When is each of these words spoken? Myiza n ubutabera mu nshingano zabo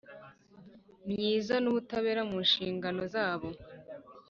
Myiza 1.07 1.55
n 1.59 1.65
ubutabera 1.71 2.21
mu 2.29 2.37
nshingano 2.47 3.01
zabo 3.13 3.49